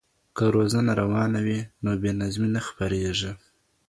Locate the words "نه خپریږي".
2.55-3.31